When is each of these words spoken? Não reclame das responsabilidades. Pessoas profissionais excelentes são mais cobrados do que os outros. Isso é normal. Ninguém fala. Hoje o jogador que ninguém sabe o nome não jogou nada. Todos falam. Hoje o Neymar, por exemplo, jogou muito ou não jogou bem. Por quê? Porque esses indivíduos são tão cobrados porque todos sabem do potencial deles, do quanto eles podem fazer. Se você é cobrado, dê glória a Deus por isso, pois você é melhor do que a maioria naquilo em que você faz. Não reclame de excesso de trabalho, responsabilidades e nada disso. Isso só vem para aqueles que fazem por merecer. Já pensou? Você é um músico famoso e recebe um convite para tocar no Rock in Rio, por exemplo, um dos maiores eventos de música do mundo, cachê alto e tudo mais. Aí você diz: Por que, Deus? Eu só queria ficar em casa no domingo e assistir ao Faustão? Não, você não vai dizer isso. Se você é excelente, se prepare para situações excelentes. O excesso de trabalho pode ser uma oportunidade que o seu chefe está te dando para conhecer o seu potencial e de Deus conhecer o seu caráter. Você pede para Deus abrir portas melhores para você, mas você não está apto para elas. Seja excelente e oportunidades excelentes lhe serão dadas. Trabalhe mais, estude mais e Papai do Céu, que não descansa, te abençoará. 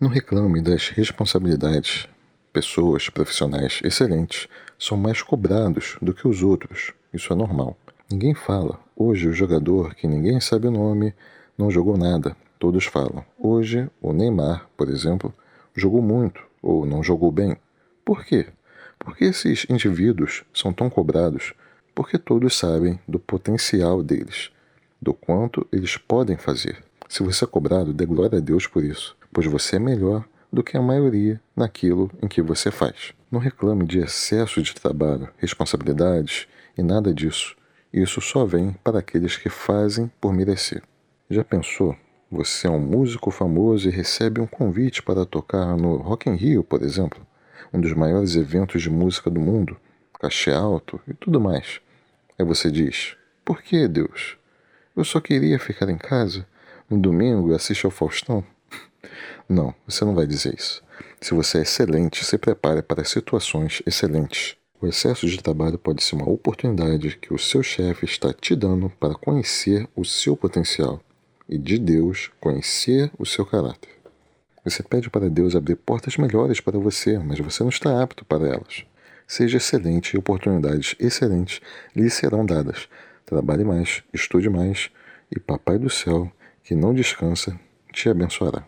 Não 0.00 0.08
reclame 0.08 0.62
das 0.62 0.88
responsabilidades. 0.88 2.08
Pessoas 2.54 3.10
profissionais 3.10 3.82
excelentes 3.84 4.48
são 4.78 4.96
mais 4.96 5.20
cobrados 5.20 5.98
do 6.00 6.14
que 6.14 6.26
os 6.26 6.42
outros. 6.42 6.94
Isso 7.12 7.30
é 7.34 7.36
normal. 7.36 7.76
Ninguém 8.10 8.32
fala. 8.32 8.80
Hoje 8.96 9.28
o 9.28 9.32
jogador 9.34 9.94
que 9.94 10.06
ninguém 10.06 10.40
sabe 10.40 10.68
o 10.68 10.70
nome 10.70 11.12
não 11.58 11.70
jogou 11.70 11.98
nada. 11.98 12.34
Todos 12.58 12.86
falam. 12.86 13.22
Hoje 13.38 13.90
o 14.00 14.14
Neymar, 14.14 14.66
por 14.74 14.88
exemplo, 14.88 15.34
jogou 15.76 16.00
muito 16.00 16.40
ou 16.62 16.86
não 16.86 17.02
jogou 17.02 17.30
bem. 17.30 17.54
Por 18.02 18.24
quê? 18.24 18.46
Porque 18.98 19.26
esses 19.26 19.66
indivíduos 19.68 20.44
são 20.54 20.72
tão 20.72 20.88
cobrados 20.88 21.52
porque 21.94 22.16
todos 22.16 22.56
sabem 22.56 22.98
do 23.06 23.18
potencial 23.18 24.02
deles, 24.02 24.50
do 24.98 25.12
quanto 25.12 25.66
eles 25.70 25.98
podem 25.98 26.38
fazer. 26.38 26.82
Se 27.06 27.22
você 27.22 27.44
é 27.44 27.46
cobrado, 27.46 27.92
dê 27.92 28.06
glória 28.06 28.38
a 28.38 28.40
Deus 28.40 28.66
por 28.66 28.82
isso, 28.82 29.14
pois 29.32 29.46
você 29.46 29.76
é 29.76 29.78
melhor 29.78 30.24
do 30.52 30.62
que 30.62 30.76
a 30.76 30.82
maioria 30.82 31.40
naquilo 31.54 32.10
em 32.22 32.28
que 32.28 32.42
você 32.42 32.70
faz. 32.70 33.12
Não 33.30 33.38
reclame 33.38 33.84
de 33.84 34.00
excesso 34.00 34.60
de 34.62 34.74
trabalho, 34.74 35.28
responsabilidades 35.38 36.48
e 36.76 36.82
nada 36.82 37.14
disso. 37.14 37.56
Isso 37.92 38.20
só 38.20 38.44
vem 38.44 38.72
para 38.84 38.98
aqueles 38.98 39.36
que 39.36 39.48
fazem 39.48 40.10
por 40.20 40.32
merecer. 40.32 40.82
Já 41.28 41.44
pensou? 41.44 41.96
Você 42.30 42.68
é 42.68 42.70
um 42.70 42.78
músico 42.78 43.30
famoso 43.30 43.88
e 43.88 43.92
recebe 43.92 44.40
um 44.40 44.46
convite 44.46 45.02
para 45.02 45.26
tocar 45.26 45.76
no 45.76 45.96
Rock 45.96 46.28
in 46.28 46.34
Rio, 46.34 46.62
por 46.62 46.82
exemplo, 46.82 47.24
um 47.72 47.80
dos 47.80 47.92
maiores 47.92 48.36
eventos 48.36 48.82
de 48.82 48.90
música 48.90 49.28
do 49.28 49.40
mundo, 49.40 49.76
cachê 50.20 50.52
alto 50.52 51.00
e 51.08 51.14
tudo 51.14 51.40
mais. 51.40 51.80
Aí 52.38 52.44
você 52.44 52.70
diz: 52.70 53.16
Por 53.44 53.62
que, 53.62 53.88
Deus? 53.88 54.36
Eu 54.96 55.04
só 55.04 55.20
queria 55.20 55.58
ficar 55.58 55.88
em 55.88 55.98
casa 55.98 56.46
no 56.88 56.98
domingo 56.98 57.50
e 57.50 57.54
assistir 57.54 57.86
ao 57.86 57.90
Faustão? 57.90 58.44
Não, 59.48 59.74
você 59.86 60.04
não 60.04 60.14
vai 60.14 60.26
dizer 60.26 60.54
isso. 60.56 60.82
Se 61.20 61.34
você 61.34 61.58
é 61.58 61.62
excelente, 61.62 62.24
se 62.24 62.38
prepare 62.38 62.82
para 62.82 63.04
situações 63.04 63.82
excelentes. 63.86 64.56
O 64.80 64.86
excesso 64.86 65.26
de 65.26 65.36
trabalho 65.36 65.76
pode 65.76 66.02
ser 66.02 66.14
uma 66.14 66.28
oportunidade 66.28 67.18
que 67.18 67.34
o 67.34 67.38
seu 67.38 67.62
chefe 67.62 68.06
está 68.06 68.32
te 68.32 68.56
dando 68.56 68.88
para 68.98 69.14
conhecer 69.14 69.86
o 69.94 70.04
seu 70.04 70.34
potencial 70.34 71.00
e 71.46 71.58
de 71.58 71.78
Deus 71.78 72.30
conhecer 72.40 73.10
o 73.18 73.26
seu 73.26 73.44
caráter. 73.44 73.90
Você 74.64 74.82
pede 74.82 75.10
para 75.10 75.28
Deus 75.28 75.54
abrir 75.54 75.76
portas 75.76 76.16
melhores 76.16 76.60
para 76.60 76.78
você, 76.78 77.18
mas 77.18 77.38
você 77.38 77.62
não 77.62 77.70
está 77.70 78.02
apto 78.02 78.24
para 78.24 78.46
elas. 78.46 78.84
Seja 79.26 79.58
excelente 79.58 80.14
e 80.14 80.18
oportunidades 80.18 80.94
excelentes 80.98 81.60
lhe 81.94 82.08
serão 82.08 82.46
dadas. 82.46 82.88
Trabalhe 83.26 83.64
mais, 83.64 84.02
estude 84.12 84.48
mais 84.48 84.90
e 85.30 85.38
Papai 85.38 85.78
do 85.78 85.90
Céu, 85.90 86.30
que 86.64 86.74
não 86.74 86.94
descansa, 86.94 87.58
te 87.92 88.08
abençoará. 88.08 88.66